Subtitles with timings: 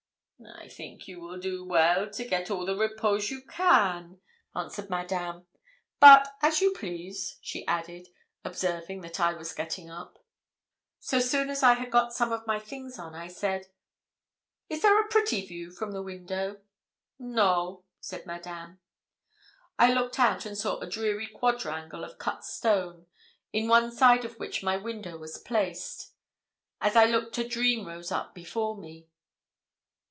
[0.43, 4.19] 'I think you will do well to get all the repose you can,'
[4.55, 5.45] answered Madame;
[5.99, 8.07] 'but as you please,' she added,
[8.43, 10.17] observing that I was getting up.
[10.99, 13.67] So soon as I had got some of my things on, I said
[14.67, 16.61] 'Is there a pretty view from the window?'
[17.19, 18.79] 'No,' said Madame.
[19.77, 23.05] I looked out and saw a dreary quadrangle of cut stone,
[23.53, 26.13] in one side of which my window was placed.
[26.79, 29.07] As I looked a dream rose up before me.